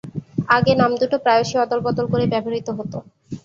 আগে 0.49 0.73
নাম 0.75 0.91
দুটো 1.01 1.17
প্রায়শই 1.23 1.61
অদলবদল 1.63 2.05
করে 2.13 2.25
ব্যবহৃত 2.33 2.67
হত। 2.77 2.93